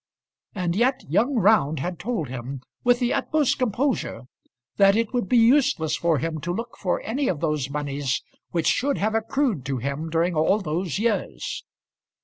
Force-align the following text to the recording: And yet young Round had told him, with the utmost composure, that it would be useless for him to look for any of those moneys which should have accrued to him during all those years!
And 0.55 0.75
yet 0.75 1.03
young 1.07 1.35
Round 1.35 1.77
had 1.79 1.99
told 1.99 2.27
him, 2.27 2.61
with 2.83 2.97
the 2.97 3.13
utmost 3.13 3.59
composure, 3.59 4.21
that 4.77 4.95
it 4.95 5.13
would 5.13 5.29
be 5.29 5.37
useless 5.37 5.95
for 5.95 6.17
him 6.17 6.41
to 6.41 6.51
look 6.51 6.75
for 6.75 6.99
any 7.01 7.27
of 7.27 7.39
those 7.39 7.69
moneys 7.69 8.23
which 8.49 8.65
should 8.65 8.97
have 8.97 9.13
accrued 9.13 9.63
to 9.65 9.77
him 9.77 10.09
during 10.09 10.33
all 10.33 10.57
those 10.59 10.97
years! 10.97 11.63